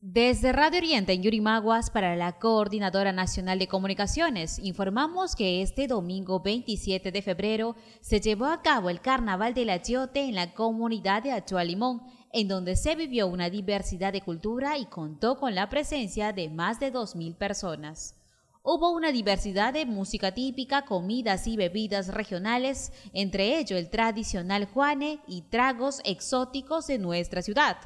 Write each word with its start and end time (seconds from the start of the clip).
Desde 0.00 0.52
Radio 0.52 0.78
Oriente 0.78 1.12
en 1.12 1.24
Yurimaguas 1.24 1.90
para 1.90 2.14
la 2.14 2.38
Coordinadora 2.38 3.10
Nacional 3.10 3.58
de 3.58 3.66
Comunicaciones, 3.66 4.60
informamos 4.60 5.34
que 5.34 5.60
este 5.60 5.88
domingo 5.88 6.38
27 6.38 7.10
de 7.10 7.20
febrero 7.20 7.74
se 8.00 8.20
llevó 8.20 8.46
a 8.46 8.62
cabo 8.62 8.90
el 8.90 9.00
Carnaval 9.00 9.54
del 9.54 9.70
Achiote 9.70 10.20
en 10.20 10.36
la 10.36 10.54
comunidad 10.54 11.24
de 11.24 11.32
Achualimón, 11.32 12.02
en 12.32 12.46
donde 12.46 12.76
se 12.76 12.94
vivió 12.94 13.26
una 13.26 13.50
diversidad 13.50 14.12
de 14.12 14.20
cultura 14.20 14.78
y 14.78 14.86
contó 14.86 15.36
con 15.36 15.56
la 15.56 15.68
presencia 15.68 16.32
de 16.32 16.48
más 16.48 16.78
de 16.78 16.92
2.000 16.92 17.34
personas. 17.34 18.14
Hubo 18.62 18.92
una 18.92 19.10
diversidad 19.10 19.72
de 19.72 19.84
música 19.84 20.32
típica, 20.32 20.84
comidas 20.84 21.48
y 21.48 21.56
bebidas 21.56 22.14
regionales, 22.14 22.92
entre 23.14 23.58
ello 23.58 23.76
el 23.76 23.90
tradicional 23.90 24.66
juane 24.66 25.18
y 25.26 25.42
tragos 25.42 26.00
exóticos 26.04 26.86
de 26.86 26.98
nuestra 26.98 27.42
ciudad 27.42 27.78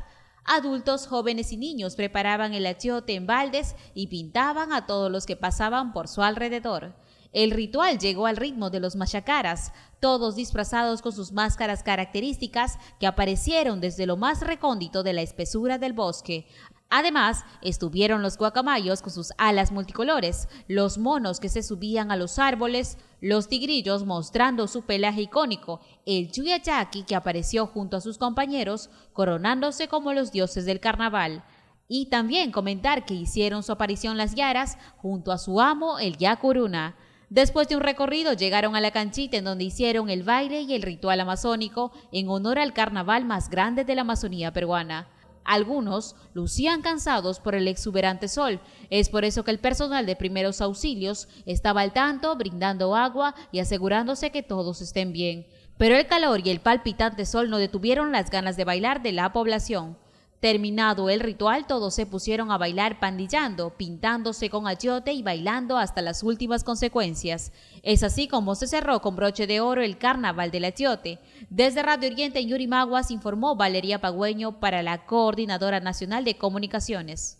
Adultos, 0.44 1.06
jóvenes 1.06 1.52
y 1.52 1.56
niños 1.56 1.94
preparaban 1.94 2.52
el 2.52 2.66
achiote 2.66 3.14
en 3.14 3.26
baldes 3.26 3.76
y 3.94 4.08
pintaban 4.08 4.72
a 4.72 4.86
todos 4.86 5.10
los 5.10 5.24
que 5.24 5.36
pasaban 5.36 5.92
por 5.92 6.08
su 6.08 6.22
alrededor. 6.22 6.94
El 7.32 7.50
ritual 7.50 7.98
llegó 7.98 8.26
al 8.26 8.36
ritmo 8.36 8.68
de 8.68 8.80
los 8.80 8.94
machacaras, 8.94 9.72
todos 10.00 10.36
disfrazados 10.36 11.00
con 11.00 11.12
sus 11.12 11.32
máscaras 11.32 11.82
características 11.82 12.78
que 13.00 13.06
aparecieron 13.06 13.80
desde 13.80 14.04
lo 14.04 14.18
más 14.18 14.40
recóndito 14.40 15.02
de 15.02 15.14
la 15.14 15.22
espesura 15.22 15.78
del 15.78 15.94
bosque, 15.94 16.46
Además, 16.94 17.46
estuvieron 17.62 18.20
los 18.20 18.36
guacamayos 18.36 19.00
con 19.00 19.10
sus 19.10 19.32
alas 19.38 19.72
multicolores, 19.72 20.46
los 20.68 20.98
monos 20.98 21.40
que 21.40 21.48
se 21.48 21.62
subían 21.62 22.12
a 22.12 22.16
los 22.16 22.38
árboles, 22.38 22.98
los 23.22 23.48
tigrillos 23.48 24.04
mostrando 24.04 24.68
su 24.68 24.82
pelaje 24.82 25.22
icónico, 25.22 25.80
el 26.04 26.30
chuyachaki 26.30 27.04
que 27.04 27.14
apareció 27.14 27.66
junto 27.66 27.96
a 27.96 28.02
sus 28.02 28.18
compañeros, 28.18 28.90
coronándose 29.14 29.88
como 29.88 30.12
los 30.12 30.32
dioses 30.32 30.66
del 30.66 30.80
carnaval. 30.80 31.42
Y 31.88 32.10
también 32.10 32.52
comentar 32.52 33.06
que 33.06 33.14
hicieron 33.14 33.62
su 33.62 33.72
aparición 33.72 34.18
las 34.18 34.34
yaras 34.34 34.76
junto 34.98 35.32
a 35.32 35.38
su 35.38 35.62
amo, 35.62 35.98
el 35.98 36.18
yacuruna. 36.18 36.94
Después 37.30 37.68
de 37.68 37.76
un 37.76 37.82
recorrido 37.82 38.34
llegaron 38.34 38.76
a 38.76 38.82
la 38.82 38.90
canchita 38.90 39.38
en 39.38 39.44
donde 39.44 39.64
hicieron 39.64 40.10
el 40.10 40.24
baile 40.24 40.60
y 40.60 40.74
el 40.74 40.82
ritual 40.82 41.20
amazónico 41.20 41.90
en 42.12 42.28
honor 42.28 42.58
al 42.58 42.74
carnaval 42.74 43.24
más 43.24 43.48
grande 43.48 43.86
de 43.86 43.94
la 43.94 44.02
Amazonía 44.02 44.52
peruana. 44.52 45.08
Algunos 45.44 46.16
lucían 46.34 46.82
cansados 46.82 47.40
por 47.40 47.54
el 47.54 47.68
exuberante 47.68 48.28
sol. 48.28 48.60
Es 48.90 49.08
por 49.08 49.24
eso 49.24 49.44
que 49.44 49.50
el 49.50 49.58
personal 49.58 50.06
de 50.06 50.16
primeros 50.16 50.60
auxilios 50.60 51.28
estaba 51.46 51.80
al 51.80 51.92
tanto, 51.92 52.34
brindando 52.36 52.94
agua 52.94 53.34
y 53.50 53.60
asegurándose 53.60 54.30
que 54.30 54.42
todos 54.42 54.80
estén 54.80 55.12
bien. 55.12 55.46
Pero 55.78 55.96
el 55.96 56.06
calor 56.06 56.46
y 56.46 56.50
el 56.50 56.60
palpitante 56.60 57.26
sol 57.26 57.50
no 57.50 57.58
detuvieron 57.58 58.12
las 58.12 58.30
ganas 58.30 58.56
de 58.56 58.64
bailar 58.64 59.02
de 59.02 59.12
la 59.12 59.32
población. 59.32 59.96
Terminado 60.42 61.08
el 61.08 61.20
ritual, 61.20 61.68
todos 61.68 61.94
se 61.94 62.04
pusieron 62.04 62.50
a 62.50 62.58
bailar 62.58 62.98
pandillando, 62.98 63.76
pintándose 63.76 64.50
con 64.50 64.66
ayote 64.66 65.12
y 65.12 65.22
bailando 65.22 65.78
hasta 65.78 66.02
las 66.02 66.24
últimas 66.24 66.64
consecuencias. 66.64 67.52
Es 67.84 68.02
así 68.02 68.26
como 68.26 68.56
se 68.56 68.66
cerró 68.66 69.00
con 69.00 69.14
broche 69.14 69.46
de 69.46 69.60
oro 69.60 69.82
el 69.82 69.98
carnaval 69.98 70.50
del 70.50 70.64
achiote. 70.64 71.20
Desde 71.48 71.84
Radio 71.84 72.10
Oriente 72.10 72.40
en 72.40 72.48
Yurimaguas 72.48 73.12
informó 73.12 73.54
Valeria 73.54 74.00
Pagüeño 74.00 74.58
para 74.58 74.82
la 74.82 75.06
Coordinadora 75.06 75.78
Nacional 75.78 76.24
de 76.24 76.36
Comunicaciones. 76.36 77.36